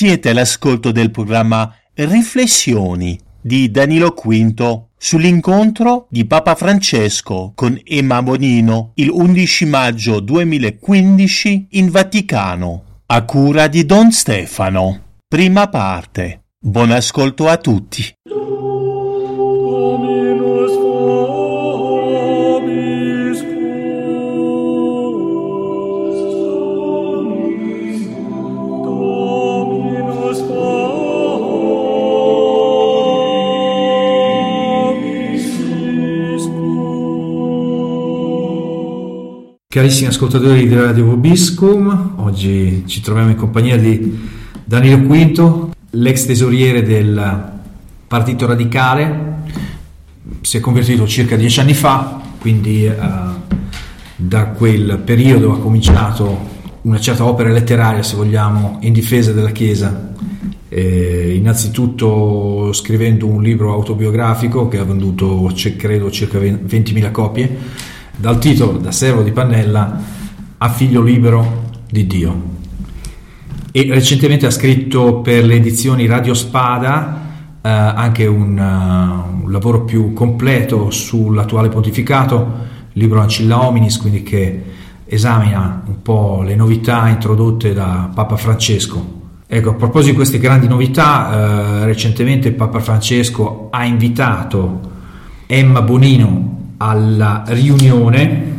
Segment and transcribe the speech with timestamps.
[0.00, 8.92] Siete all'ascolto del programma Riflessioni di Danilo Quinto sull'incontro di Papa Francesco con Emma Bonino
[8.94, 15.18] il 11 maggio 2015 in Vaticano, a cura di Don Stefano.
[15.28, 16.44] Prima parte.
[16.58, 18.14] Buon ascolto a tutti.
[39.72, 44.18] Carissimi ascoltatori di Radio Vobiscum, oggi ci troviamo in compagnia di
[44.64, 47.52] Danilo Quinto, l'ex tesoriere del
[48.08, 49.44] Partito Radicale,
[50.40, 52.96] si è convertito circa dieci anni fa, quindi eh,
[54.16, 56.48] da quel periodo ha cominciato
[56.80, 60.14] una certa opera letteraria, se vogliamo, in difesa della Chiesa.
[60.68, 67.58] Eh, innanzitutto scrivendo un libro autobiografico che ha venduto, credo, circa 20.000 copie,
[68.20, 69.98] dal titolo Da servo di Pannella
[70.58, 72.48] a figlio libero di Dio.
[73.72, 77.28] E recentemente ha scritto per le edizioni Radio Spada
[77.62, 84.22] eh, anche un, uh, un lavoro più completo sull'attuale pontificato, il libro Ancilla Hominis, quindi
[84.22, 84.64] che
[85.06, 89.18] esamina un po' le novità introdotte da Papa Francesco.
[89.46, 94.80] Ecco, a proposito di queste grandi novità, eh, recentemente Papa Francesco ha invitato
[95.46, 96.49] Emma Bonino
[96.82, 98.58] alla riunione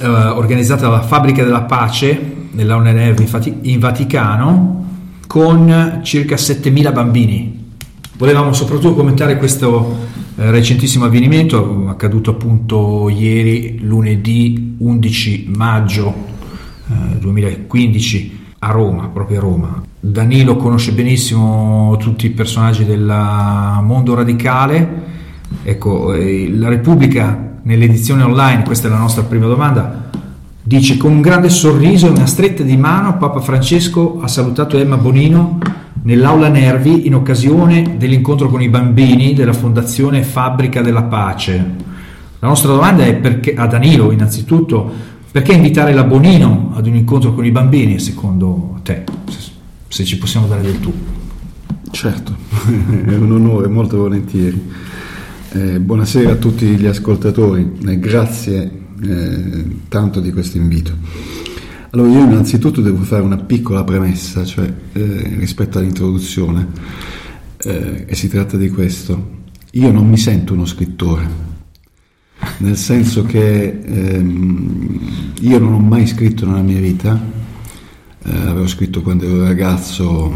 [0.00, 4.84] eh, organizzata dalla Fabbrica della Pace in, Fati- in Vaticano
[5.26, 7.70] con circa 7.000 bambini.
[8.18, 9.96] Volevamo soprattutto commentare questo
[10.36, 16.14] eh, recentissimo avvenimento accaduto appunto ieri, lunedì 11 maggio
[16.88, 19.82] eh, 2015 a Roma, proprio a Roma.
[19.98, 23.04] Danilo conosce benissimo tutti i personaggi del
[23.82, 25.10] mondo radicale.
[25.62, 30.10] Ecco, eh, la Repubblica nell'edizione online, questa è la nostra prima domanda,
[30.62, 34.96] dice con un grande sorriso e una stretta di mano Papa Francesco ha salutato Emma
[34.96, 35.58] Bonino
[36.02, 41.90] nell'aula Nervi in occasione dell'incontro con i bambini della Fondazione Fabbrica della Pace.
[42.38, 44.90] La nostra domanda è perché, a Danilo innanzitutto,
[45.30, 49.52] perché invitare la Bonino ad un incontro con i bambini, secondo te, se,
[49.86, 50.92] se ci possiamo dare del tu?
[51.90, 52.34] Certo,
[53.06, 54.70] è un onore, molto volentieri.
[55.54, 58.70] Eh, buonasera a tutti gli ascoltatori e grazie
[59.02, 60.96] eh, tanto di questo invito.
[61.90, 66.68] Allora io innanzitutto devo fare una piccola premessa, cioè eh, rispetto all'introduzione,
[67.58, 69.40] eh, e si tratta di questo.
[69.72, 71.28] Io non mi sento uno scrittore,
[72.58, 75.00] nel senso che ehm,
[75.40, 77.20] io non ho mai scritto nella mia vita,
[78.24, 80.34] eh, avevo scritto quando ero ragazzo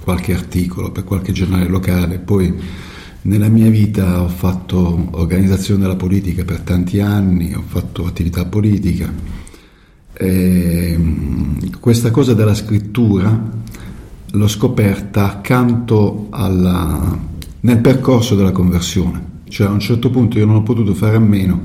[0.00, 2.86] qualche articolo per qualche giornale locale, poi
[3.28, 9.12] nella mia vita ho fatto organizzazione della politica per tanti anni, ho fatto attività politica.
[10.14, 10.98] E
[11.78, 13.50] questa cosa della scrittura
[14.30, 17.18] l'ho scoperta accanto alla,
[17.60, 21.20] nel percorso della conversione, cioè a un certo punto io non ho potuto fare a
[21.20, 21.64] meno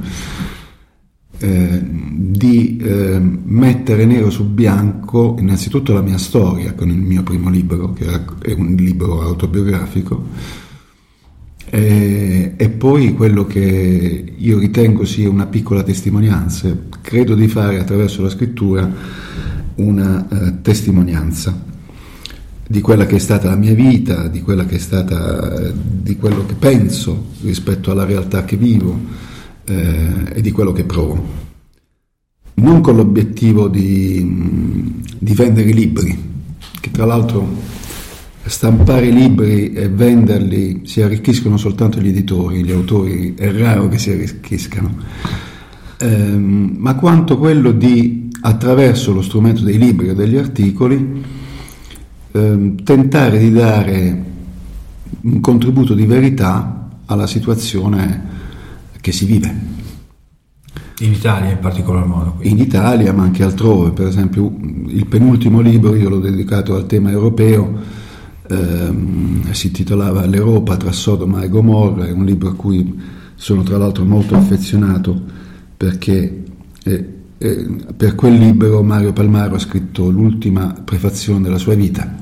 [1.40, 7.50] eh, di eh, mettere nero su bianco innanzitutto la mia storia con il mio primo
[7.50, 10.62] libro, che è un libro autobiografico,
[11.76, 18.22] e, e, poi quello che io ritengo sia una piccola testimonianza, credo di fare attraverso
[18.22, 18.88] la scrittura
[19.78, 21.60] una uh, testimonianza
[22.68, 26.46] di quella che è stata la mia vita, di quella che è stata, di quello
[26.46, 28.96] che penso rispetto alla realtà che vivo
[29.66, 31.26] eh, e di quello che provo.
[32.54, 36.32] Non con l'obiettivo di, di vendere libri,
[36.80, 37.82] che tra l'altro
[38.46, 44.12] stampare libri e venderli si arricchiscono soltanto gli editori, gli autori è raro che si
[44.12, 44.96] arricchiscano,
[45.98, 51.24] ehm, ma quanto quello di, attraverso lo strumento dei libri o degli articoli,
[52.32, 54.24] ehm, tentare di dare
[55.22, 58.32] un contributo di verità alla situazione
[59.00, 59.72] che si vive.
[61.00, 62.34] In Italia in particolar modo.
[62.34, 62.62] Quindi.
[62.62, 63.92] In Italia, ma anche altrove.
[63.92, 64.54] Per esempio,
[64.88, 68.02] il penultimo libro io l'ho dedicato al tema europeo,
[68.48, 73.00] ehm, si intitolava L'Europa tra Sodoma e Gomorra, è un libro a cui
[73.36, 75.20] sono tra l'altro molto affezionato
[75.76, 76.44] perché
[76.84, 82.22] eh, eh, per quel libro Mario Palmaro ha scritto l'ultima prefazione della sua vita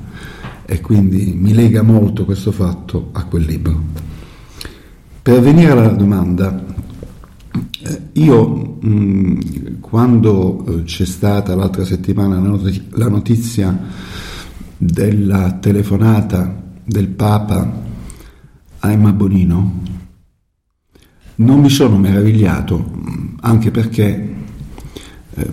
[0.64, 3.80] e quindi mi lega molto questo fatto a quel libro.
[5.22, 6.64] Per venire alla domanda,
[7.82, 12.40] eh, io mh, quando eh, c'è stata l'altra settimana
[12.90, 13.78] la notizia
[14.84, 17.72] della telefonata del Papa
[18.80, 19.80] a Emma Bonino,
[21.36, 22.90] non mi sono meravigliato,
[23.42, 24.34] anche perché
[25.34, 25.50] eh,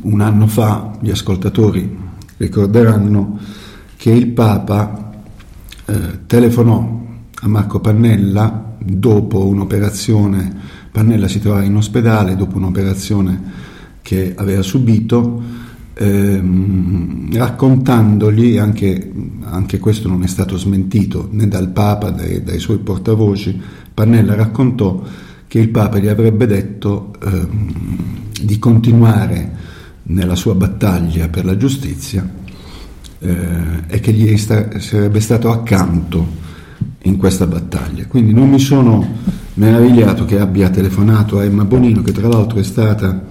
[0.00, 1.94] un anno fa gli ascoltatori
[2.38, 3.38] ricorderanno
[3.96, 5.12] che il Papa
[5.84, 10.56] eh, telefonò a Marco Pannella dopo un'operazione,
[10.90, 13.42] Pannella si trovava in ospedale dopo un'operazione
[14.00, 15.63] che aveva subito,
[15.94, 19.12] ehm, raccontandogli, anche,
[19.42, 23.60] anche, questo non è stato smentito né dal Papa né dai suoi portavoci,
[23.94, 25.02] Pannella raccontò
[25.46, 27.72] che il Papa gli avrebbe detto ehm,
[28.42, 29.62] di continuare
[30.04, 32.28] nella sua battaglia per la giustizia
[33.20, 33.36] eh,
[33.86, 36.42] e che gli sta, sarebbe stato accanto
[37.02, 38.06] in questa battaglia.
[38.06, 39.06] Quindi non mi sono
[39.54, 43.24] meravigliato che abbia telefonato a Emma Bonino, che tra l'altro è stata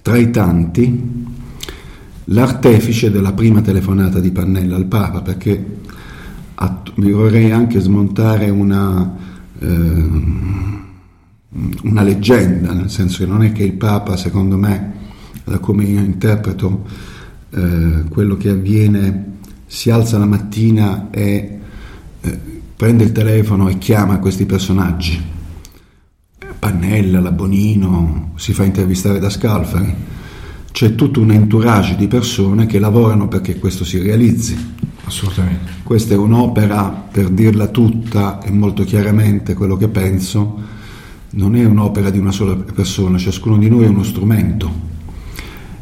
[0.00, 1.26] tra i tanti
[2.30, 5.76] l'artefice della prima telefonata di Pannella al Papa, perché
[6.96, 9.16] vi vorrei anche smontare una,
[9.60, 9.66] eh,
[11.82, 14.94] una leggenda, nel senso che non è che il Papa, secondo me,
[15.44, 16.86] da come io interpreto
[17.50, 19.36] eh, quello che avviene,
[19.66, 21.58] si alza la mattina e
[22.20, 22.40] eh,
[22.74, 25.36] prende il telefono e chiama questi personaggi.
[26.58, 29.94] Pannella, Labonino, si fa intervistare da Scalfari.
[30.78, 34.56] C'è tutto un entourage di persone che lavorano perché questo si realizzi.
[35.02, 35.72] Assolutamente.
[35.82, 40.56] Questa è un'opera, per dirla tutta e molto chiaramente quello che penso,
[41.30, 44.72] non è un'opera di una sola persona, ciascuno di noi è uno strumento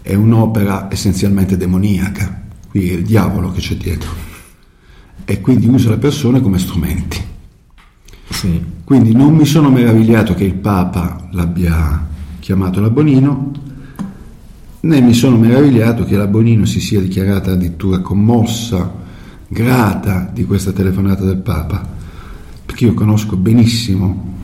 [0.00, 4.10] è un'opera essenzialmente demoniaca, qui è il diavolo che c'è dietro,
[5.26, 7.20] e quindi usa le persone come strumenti.
[8.30, 8.64] Sì.
[8.82, 12.08] Quindi non mi sono meravigliato che il Papa l'abbia
[12.38, 13.64] chiamato la Bonino,
[14.86, 19.04] né mi sono meravigliato che la Bonino si sia dichiarata addirittura commossa,
[19.48, 21.84] grata di questa telefonata del Papa,
[22.64, 24.34] perché io conosco benissimo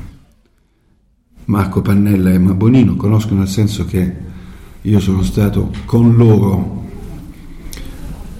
[1.44, 4.16] Marco Pannella e Emma Bonino, conosco nel senso che
[4.80, 6.86] io sono stato con loro,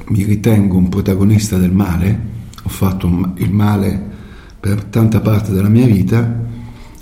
[0.09, 2.31] mi ritengo un protagonista del male,
[2.65, 4.11] ho fatto il male
[4.59, 6.41] per tanta parte della mia vita,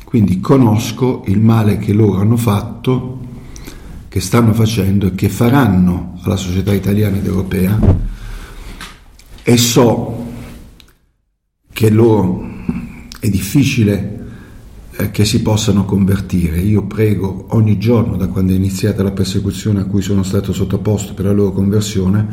[0.04, 3.19] quindi conosco il male che loro hanno fatto,
[4.10, 7.78] che stanno facendo e che faranno alla società italiana ed europea
[9.44, 10.26] e so
[11.72, 12.44] che loro
[13.20, 14.26] è difficile
[14.96, 16.58] eh, che si possano convertire.
[16.58, 21.14] Io prego ogni giorno da quando è iniziata la persecuzione a cui sono stato sottoposto
[21.14, 22.26] per la loro conversione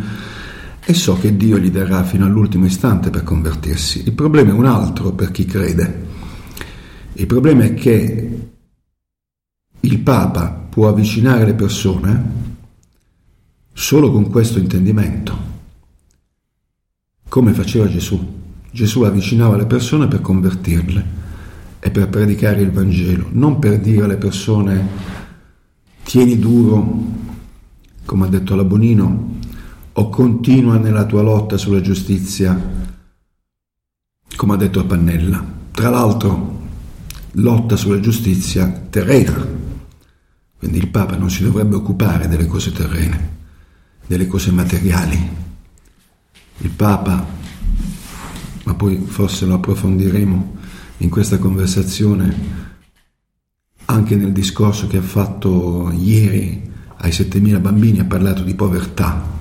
[0.84, 4.02] e so che Dio gli darà fino all'ultimo istante per convertirsi.
[4.04, 6.06] Il problema è un altro per chi crede.
[7.14, 8.50] Il problema è che
[9.80, 12.32] il Papa può avvicinare le persone
[13.74, 15.36] solo con questo intendimento,
[17.28, 18.36] come faceva Gesù.
[18.70, 21.06] Gesù avvicinava le persone per convertirle
[21.80, 24.88] è per predicare il Vangelo, non per dire alle persone
[26.04, 27.06] tieni duro,
[28.06, 29.40] come ha detto la Bonino,
[29.94, 32.56] o continua nella tua lotta sulla giustizia,
[34.36, 35.44] come ha detto Pannella.
[35.72, 36.60] Tra l'altro,
[37.32, 39.57] lotta sulla giustizia terrena,
[40.58, 43.36] quindi il Papa non si dovrebbe occupare delle cose terrene,
[44.08, 45.30] delle cose materiali.
[46.58, 47.26] Il Papa,
[48.64, 50.56] ma poi forse lo approfondiremo,
[50.98, 52.66] in questa conversazione,
[53.86, 59.36] anche nel discorso che ha fatto ieri ai 7.000 bambini, ha parlato di povertà.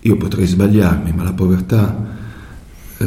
[0.00, 2.18] Io potrei sbagliarmi, ma la povertà
[2.98, 3.04] eh,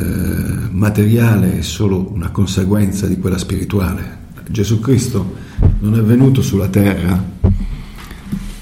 [0.72, 4.22] materiale è solo una conseguenza di quella spirituale.
[4.48, 5.36] Gesù Cristo
[5.84, 7.22] non è venuto sulla terra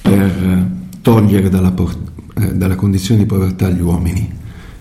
[0.02, 0.68] per
[1.02, 1.72] togliere dalla,
[2.34, 4.28] eh, dalla condizione di povertà gli uomini.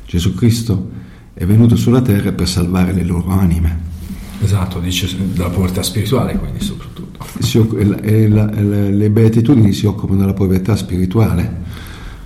[0.06, 0.90] Gesù Cristo
[1.34, 3.88] è venuto sulla terra per salvare le loro anime.
[4.42, 7.18] Esatto, dice della povertà spirituale, quindi soprattutto.
[8.00, 11.68] E la, e le beatitudini si occupano della povertà spirituale.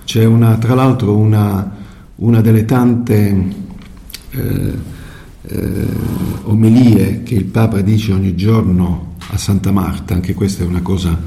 [0.05, 1.75] C'è una, tra l'altro una,
[2.15, 3.53] una delle tante
[4.29, 4.73] eh,
[5.41, 5.87] eh,
[6.43, 11.19] omelie che il Papa dice ogni giorno a Santa Marta, anche questa è una cosa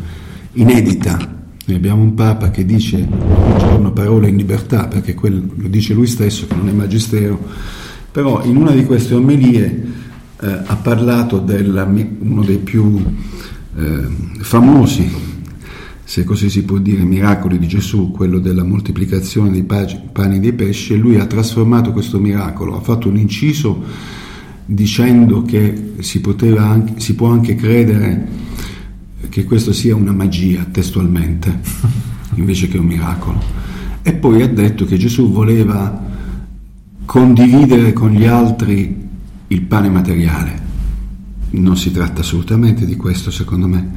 [0.52, 1.36] inedita.
[1.66, 5.94] Noi abbiamo un Papa che dice un giorno parole in libertà, perché quel, lo dice
[5.94, 7.38] lui stesso che non è magistero,
[8.10, 9.86] però in una di queste omelie
[10.40, 13.04] eh, ha parlato di uno dei più
[13.76, 14.06] eh,
[14.40, 15.10] famosi,
[16.04, 20.54] se così si può dire, miracoli di Gesù, quello della moltiplicazione dei pani e dei
[20.54, 23.84] pesci, e lui ha trasformato questo miracolo, ha fatto un inciso
[24.70, 26.20] dicendo che si,
[26.58, 28.28] anche, si può anche credere
[29.30, 31.58] che questo sia una magia testualmente,
[32.36, 33.42] invece che un miracolo.
[34.02, 36.06] E poi ha detto che Gesù voleva
[37.06, 39.06] condividere con gli altri
[39.46, 40.66] il pane materiale.
[41.50, 43.90] Non si tratta assolutamente di questo, secondo me.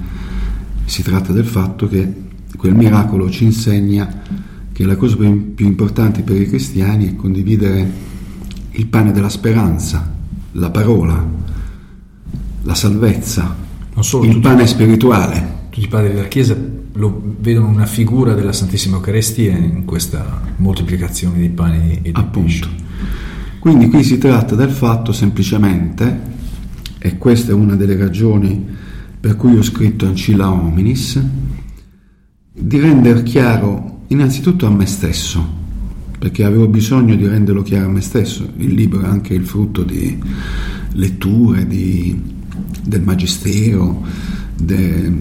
[0.85, 2.13] Si tratta del fatto che
[2.55, 4.21] quel miracolo ci insegna
[4.71, 7.91] che la cosa più importante per i cristiani è condividere
[8.71, 10.19] il pane della speranza,
[10.53, 11.25] la parola,
[12.63, 13.55] la salvezza,
[13.99, 15.59] solo, il pane spirituale.
[15.69, 16.55] Tutti i padri della Chiesa
[16.93, 22.67] lo vedono una figura della Santissima Eucaristia in questa moltiplicazione di pani e di Appunto.
[23.59, 26.29] Quindi qui si tratta del fatto semplicemente,
[26.97, 28.65] e questa è una delle ragioni
[29.19, 31.23] per cui ho scritto Ancilla Hominis,
[32.51, 35.59] di rendere chiaro innanzitutto a me stesso,
[36.21, 38.47] perché avevo bisogno di renderlo chiaro a me stesso.
[38.57, 40.19] Il libro è anche il frutto di
[40.91, 42.15] letture, di,
[42.85, 44.05] del Magistero,
[44.55, 45.11] de,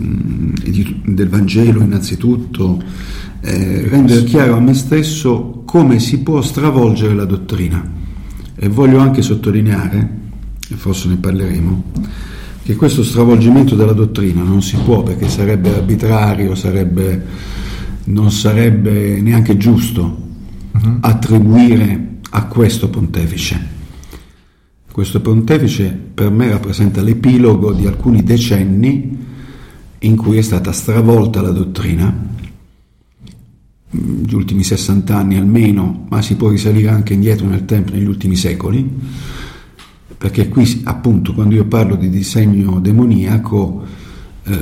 [0.63, 2.83] di, del Vangelo innanzitutto,
[3.41, 7.83] eh, rendere chiaro a me stesso come si può stravolgere la dottrina.
[8.55, 10.19] E voglio anche sottolineare,
[10.69, 11.93] e forse ne parleremo,
[12.63, 17.25] che questo stravolgimento della dottrina non si può perché sarebbe arbitrario, sarebbe,
[18.05, 20.29] non sarebbe neanche giusto.
[21.01, 23.79] Attribuire a questo pontefice.
[24.91, 29.19] Questo pontefice per me rappresenta l'epilogo di alcuni decenni
[29.99, 32.29] in cui è stata stravolta la dottrina,
[33.91, 38.37] gli ultimi 60 anni almeno, ma si può risalire anche indietro nel tempo, negli ultimi
[38.37, 38.89] secoli,
[40.17, 43.85] perché qui appunto quando io parlo di disegno demoniaco,
[44.45, 44.59] eh,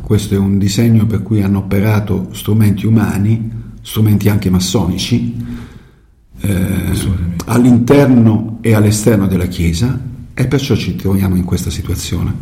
[0.00, 5.32] questo è un disegno per cui hanno operato strumenti umani, strumenti anche massonici,
[6.40, 6.92] eh,
[7.46, 9.96] all'interno e all'esterno della Chiesa
[10.34, 12.34] e perciò ci troviamo in questa situazione,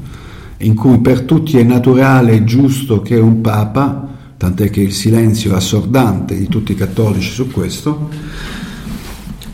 [0.58, 4.08] in cui per tutti è naturale e giusto che un Papa,
[4.38, 8.08] tant'è che il silenzio assordante di tutti i cattolici su questo,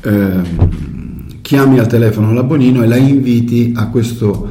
[0.02, 0.40] eh,
[1.42, 4.48] chiami al telefono la Bonino e la inviti a questo,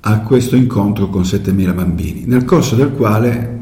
[0.00, 3.58] a questo incontro con 7.000 bambini, nel corso del quale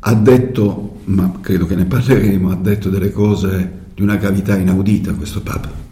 [0.00, 5.12] ha detto ma credo che ne parleremo, ha detto delle cose di una gravità inaudita
[5.14, 5.84] questo Papa.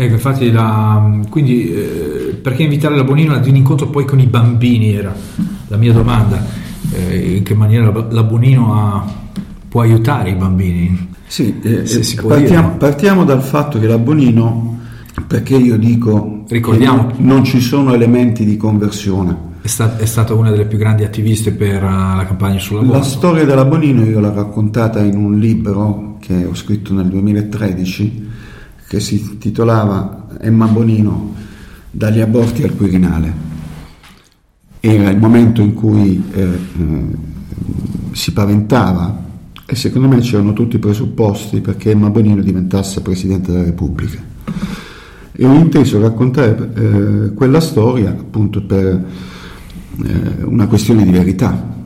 [0.00, 4.26] Ecco, infatti, la, quindi eh, perché invitare la Bonino ad un incontro poi con i
[4.26, 5.12] bambini era
[5.66, 6.40] la mia domanda,
[6.92, 9.12] eh, in che maniera la, Bonino ha,
[9.68, 11.08] può aiutare i bambini?
[11.26, 11.82] Sì, eh,
[12.24, 14.78] partiamo, partiamo, dal fatto che la Bonino,
[15.26, 19.36] perché io dico, Ricordiamo, non ci sono elementi di conversione,
[19.68, 22.98] è, è, stata una delle più grandi attiviste per uh, la campagna sull'aborto.
[22.98, 28.26] La storia della Bonino io l'ho raccontata in un libro che ho scritto nel 2013
[28.88, 31.34] che si titolava Emma Bonino
[31.90, 33.46] dagli aborti al Quirinale.
[34.80, 37.04] Era il momento in cui eh, eh,
[38.12, 39.26] si paventava
[39.66, 44.18] e secondo me c'erano tutti i presupposti perché Emma Bonino diventasse Presidente della Repubblica.
[45.32, 49.04] E ho inteso raccontare eh, quella storia appunto per
[50.04, 51.76] eh, una questione di verità.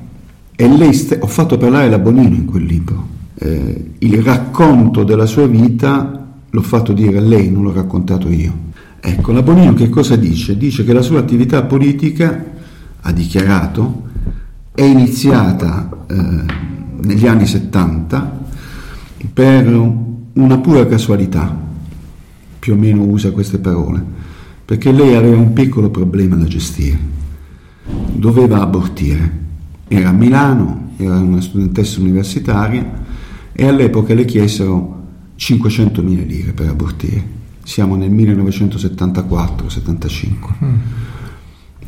[0.55, 3.09] E lei st- ho fatto parlare la Bonino in quel libro.
[3.35, 8.71] Eh, il racconto della sua vita l'ho fatto dire a lei, non l'ho raccontato io.
[9.01, 10.57] Ecco, la Bonino che cosa dice?
[10.57, 12.45] Dice che la sua attività politica,
[13.01, 14.03] ha dichiarato,
[14.75, 16.45] è iniziata eh,
[17.03, 18.41] negli anni 70
[19.33, 19.67] per
[20.35, 21.57] una pura casualità,
[22.59, 24.05] più o meno usa queste parole,
[24.65, 27.12] perché lei aveva un piccolo problema da gestire
[28.13, 29.41] doveva abortire.
[29.89, 33.01] Era a Milano, era una studentessa universitaria
[33.53, 35.01] e all'epoca le chiesero
[35.39, 37.41] 500.000 lire per abortire.
[37.63, 40.31] Siamo nel 1974-75.
[40.65, 40.75] Mm.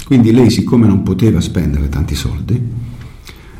[0.06, 2.61] Quindi lei, siccome non poteva spendere tanti soldi,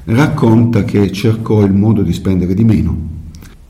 [0.04, 3.12] racconta che cercò il modo di spendere di meno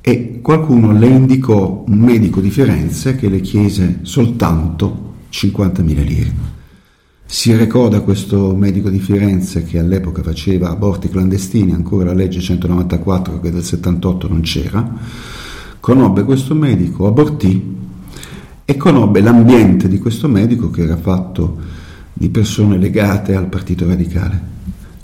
[0.00, 6.32] e qualcuno le indicò un medico di Firenze che le chiese soltanto 50.000 lire.
[7.34, 13.40] Si ricorda questo medico di Firenze che all'epoca faceva aborti clandestini, ancora la legge 194
[13.40, 14.94] che del 78 non c'era,
[15.80, 17.74] conobbe questo medico, abortì
[18.64, 21.56] e conobbe l'ambiente di questo medico che era fatto
[22.12, 24.40] di persone legate al Partito Radicale.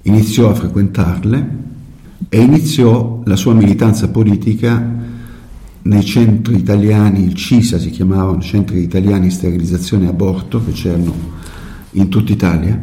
[0.03, 1.57] Iniziò a frequentarle
[2.29, 4.99] e iniziò la sua militanza politica
[5.83, 11.40] nei centri italiani, il CISA si chiamavano, Centri Italiani Sterilizzazione e Aborto, che c'erano
[11.93, 12.81] in tutta Italia,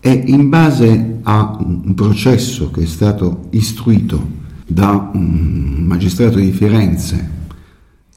[0.00, 7.34] e in base a un processo che è stato istruito da un magistrato di Firenze,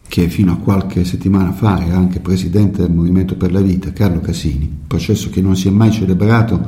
[0.07, 4.19] che fino a qualche settimana fa era anche presidente del Movimento per la Vita, Carlo
[4.19, 6.59] Casini, processo che non si è mai celebrato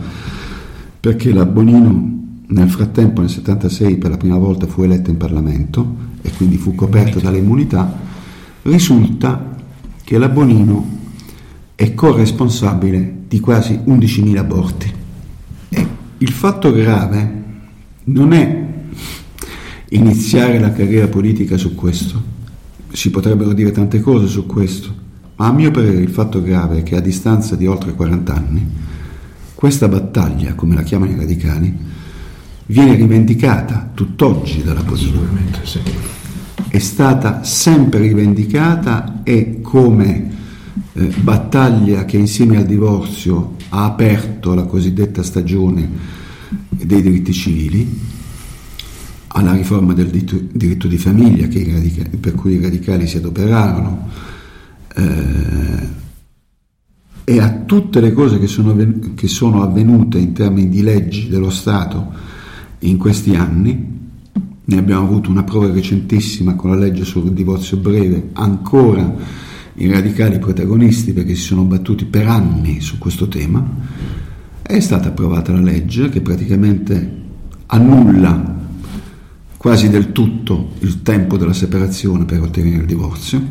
[0.99, 5.95] perché la Bonino nel frattempo nel 76 per la prima volta fu eletta in Parlamento
[6.21, 7.97] e quindi fu coperta dalle immunità,
[8.63, 9.55] risulta
[10.03, 10.99] che la Bonino
[11.81, 14.93] è corresponsabile di quasi 11.000 aborti.
[15.69, 15.87] E
[16.19, 17.43] il fatto grave
[18.03, 18.67] non è
[19.89, 22.21] iniziare la carriera politica su questo,
[22.91, 24.93] si potrebbero dire tante cose su questo,
[25.37, 28.67] ma a mio parere il fatto grave è che a distanza di oltre 40 anni
[29.55, 31.75] questa battaglia, come la chiamano i radicali,
[32.67, 35.17] viene rivendicata tutt'oggi dalla politica.
[35.63, 35.79] Sì.
[36.67, 40.40] È stata sempre rivendicata e come
[40.93, 45.89] eh, battaglia che insieme al divorzio ha aperto la cosiddetta stagione
[46.69, 47.99] dei diritti civili,
[49.27, 54.09] alla riforma del diritto, diritto di famiglia radicali, per cui i radicali si adoperarono,
[54.95, 55.99] eh,
[57.23, 58.75] e a tutte le cose che sono,
[59.15, 62.11] che sono avvenute in termini di leggi dello Stato
[62.79, 63.99] in questi anni,
[64.63, 69.15] ne abbiamo avuto una prova recentissima con la legge sul divorzio breve, ancora
[69.81, 73.65] i radicali protagonisti perché si sono battuti per anni su questo tema,
[74.61, 77.19] è stata approvata la legge che praticamente
[77.65, 78.59] annulla
[79.57, 83.41] quasi del tutto il tempo della separazione per ottenere il divorzio,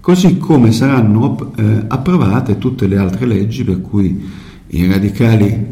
[0.00, 4.24] così come saranno eh, approvate tutte le altre leggi per cui
[4.68, 5.66] i radicali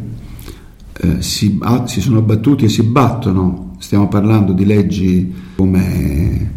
[0.93, 6.54] eh, si, si, sono battuti e si battono, stiamo parlando di leggi come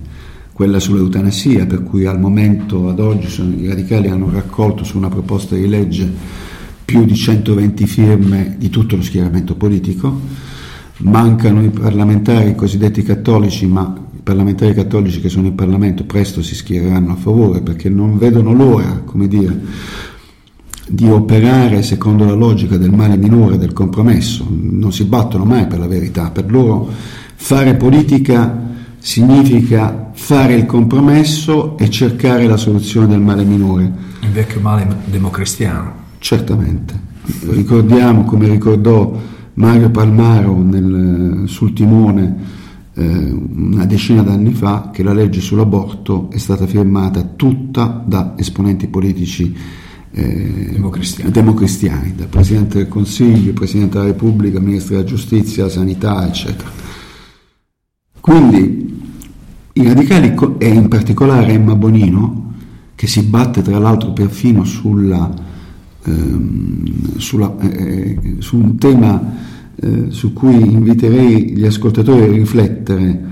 [0.57, 5.07] quella sull'eutanasia, per cui al momento, ad oggi, sono, i radicali hanno raccolto su una
[5.07, 6.11] proposta di legge
[6.83, 10.19] più di 120 firme di tutto lo schieramento politico,
[11.01, 16.55] mancano i parlamentari cosiddetti cattolici, ma i parlamentari cattolici che sono in Parlamento presto si
[16.55, 19.61] schiereranno a favore perché non vedono l'ora, come dire,
[20.87, 25.77] di operare secondo la logica del male minore, del compromesso, non si battono mai per
[25.77, 26.89] la verità, per loro
[27.35, 28.66] fare politica
[28.99, 33.91] significa fare il compromesso e cercare la soluzione del male minore.
[34.21, 36.05] Il vecchio male democristiano.
[36.19, 37.05] Certamente.
[37.49, 39.19] Ricordiamo, come ricordò
[39.55, 42.55] Mario Palmaro nel, sul timone
[42.93, 48.87] eh, una decina d'anni fa, che la legge sull'aborto è stata firmata tutta da esponenti
[48.87, 49.55] politici
[50.11, 51.31] eh, democristiani.
[51.31, 56.86] democristiani, dal Presidente del Consiglio, Presidente della Repubblica, Ministro della Giustizia, Sanità, eccetera.
[58.27, 58.99] Quindi
[59.71, 62.55] i radicali e in particolare Emma Bonino,
[62.93, 65.33] che si batte tra l'altro perfino sulla,
[66.03, 69.33] ehm, sulla, eh, su un tema
[69.75, 73.23] eh, su cui inviterei gli ascoltatori a riflettere,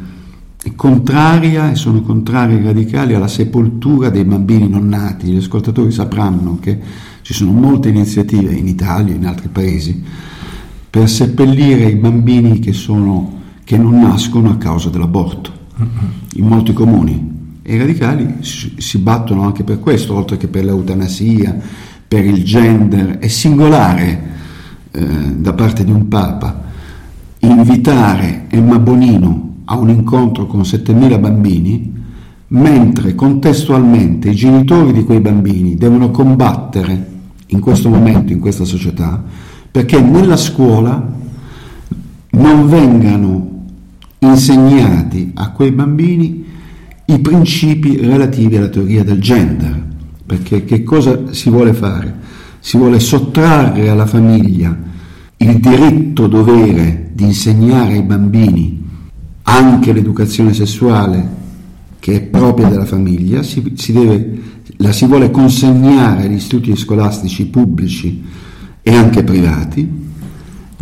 [0.63, 5.27] è contraria e sono contrari radicali alla sepoltura dei bambini non nati.
[5.27, 6.79] Gli ascoltatori sapranno che
[7.21, 10.01] ci sono molte iniziative in Italia e in altri paesi
[10.89, 15.51] per seppellire i bambini che, sono, che non nascono a causa dell'aborto,
[16.35, 17.33] in molti comuni.
[17.63, 21.57] E i radicali si battono anche per questo, oltre che per l'eutanasia,
[22.07, 23.17] per il gender.
[23.17, 24.23] È singolare
[24.91, 26.63] eh, da parte di un Papa
[27.39, 31.93] invitare Emma Bonino a un incontro con 7.000 bambini,
[32.49, 37.13] mentre contestualmente i genitori di quei bambini devono combattere
[37.47, 39.23] in questo momento, in questa società,
[39.71, 41.13] perché nella scuola
[42.29, 43.44] non vengano
[44.25, 46.45] insegnati a quei bambini
[47.05, 49.83] i principi relativi alla teoria del gender.
[50.25, 52.13] Perché che cosa si vuole fare?
[52.59, 54.75] Si vuole sottrarre alla famiglia
[55.37, 58.83] il diritto dovere di insegnare ai bambini
[59.43, 61.43] anche l'educazione sessuale
[61.99, 64.41] che è propria della famiglia, si, si deve,
[64.77, 68.23] la si vuole consegnare agli istituti scolastici pubblici
[68.81, 69.89] e anche privati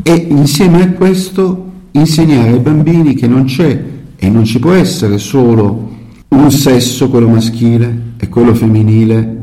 [0.02, 3.84] e insieme a questo insegnare ai bambini che non c'è
[4.16, 5.92] e non ci può essere solo
[6.30, 9.42] un sesso, quello maschile e quello femminile,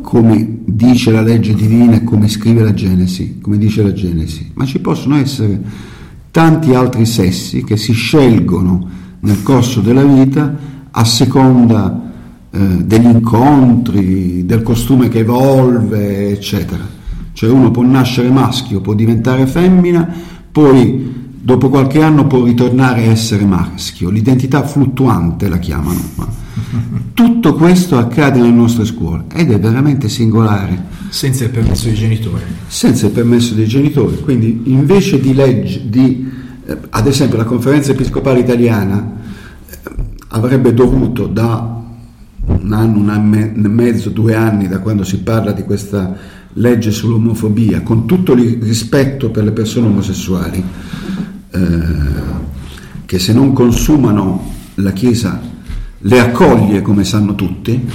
[0.00, 4.64] come dice la legge divina e come scrive la Genesi, come dice la Genesi, ma
[4.64, 5.60] ci possono essere
[6.30, 8.88] tanti altri sessi che si scelgono
[9.20, 10.56] nel corso della vita
[10.90, 12.10] a seconda
[12.50, 16.84] eh, degli incontri, del costume che evolve, eccetera.
[17.32, 20.08] cioè uno può nascere maschio, può diventare femmina,
[20.50, 21.09] poi
[21.42, 26.00] dopo qualche anno può ritornare a essere maschio, l'identità fluttuante la chiamano.
[27.14, 30.98] Tutto questo accade nelle nostre scuole ed è veramente singolare.
[31.08, 32.42] Senza il permesso dei genitori.
[32.66, 36.30] Senza il permesso dei genitori, quindi invece di legge, di,
[36.66, 39.16] eh, ad esempio la conferenza episcopale italiana
[39.66, 39.78] eh,
[40.28, 41.78] avrebbe dovuto da
[42.44, 46.16] un anno, un anno e mezzo, due anni da quando si parla di questa
[46.54, 50.64] legge sull'omofobia, con tutto il rispetto per le persone omosessuali,
[53.06, 55.40] che se non consumano la Chiesa
[56.02, 57.86] le accoglie come sanno tutti,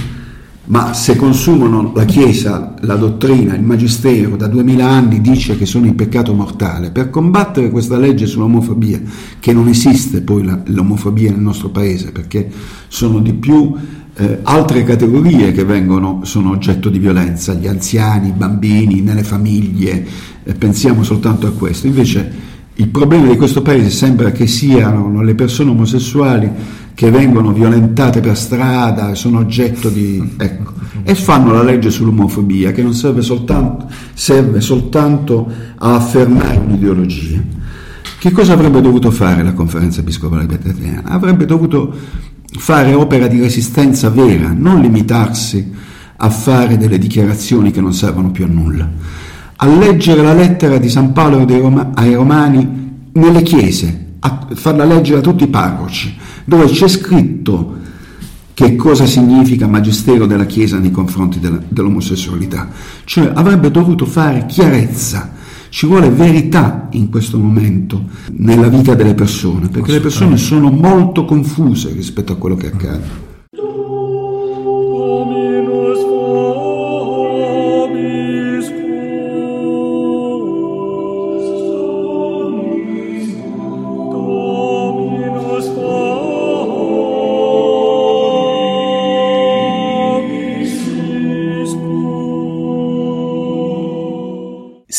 [0.66, 5.86] ma se consumano la Chiesa, la dottrina, il Magistero da duemila anni dice che sono
[5.86, 9.00] in peccato mortale, per combattere questa legge sull'omofobia,
[9.38, 12.50] che non esiste poi la, l'omofobia nel nostro paese, perché
[12.88, 13.74] sono di più
[14.16, 20.04] eh, altre categorie che vengono, sono oggetto di violenza, gli anziani, i bambini, nelle famiglie,
[20.42, 21.86] eh, pensiamo soltanto a questo.
[21.86, 26.50] Invece il problema di questo paese sembra che siano le persone omosessuali
[26.94, 30.34] che vengono violentate per strada, sono oggetto di...
[30.36, 37.40] Ecco, e fanno la legge sull'omofobia che non serve soltanto, serve soltanto a affermare un'ideologia.
[38.18, 41.02] Che cosa avrebbe dovuto fare la conferenza episcopale italiana?
[41.04, 41.94] Avrebbe dovuto
[42.58, 45.72] fare opera di resistenza vera, non limitarsi
[46.16, 48.90] a fare delle dichiarazioni che non servono più a nulla,
[49.56, 51.46] a leggere la lettera di San Paolo
[51.94, 56.14] ai Romani nelle chiese, a farla leggere a tutti i parroci,
[56.44, 57.74] dove c'è scritto
[58.52, 62.70] che cosa significa magistero della Chiesa nei confronti della, dell'omosessualità.
[63.04, 65.34] Cioè avrebbe dovuto fare chiarezza,
[65.68, 71.26] ci vuole verità in questo momento nella vita delle persone, perché le persone sono molto
[71.26, 73.34] confuse rispetto a quello che accade.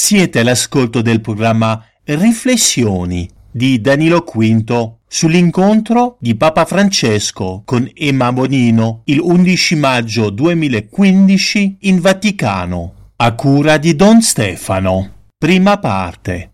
[0.07, 9.01] Siete all'ascolto del programma Riflessioni di Danilo Quinto sull'incontro di Papa Francesco con Emma Bonino
[9.07, 15.11] il 11 maggio 2015 in Vaticano, a cura di Don Stefano.
[15.37, 16.53] Prima parte.